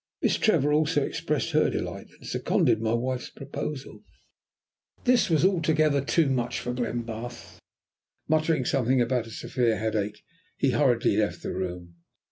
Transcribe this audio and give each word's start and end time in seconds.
Miss 0.23 0.37
Trevor 0.37 0.73
also 0.73 1.03
expressed 1.03 1.51
her 1.51 1.69
delight, 1.69 2.07
and 2.17 2.25
seconded 2.25 2.81
my 2.81 2.93
wife's 2.95 3.29
proposal. 3.29 4.01
This 5.03 5.29
was 5.29 5.45
altogether 5.45 6.01
too 6.03 6.27
much 6.27 6.59
for 6.59 6.73
Glenbarth. 6.73 7.59
Muttering 8.27 8.65
something 8.65 8.99
about 8.99 9.27
a 9.27 9.31
severe 9.31 9.77
headache 9.77 10.23
he 10.57 10.71
hurriedly 10.71 11.17
left 11.17 11.43
the 11.43 11.53
room. 11.53 11.97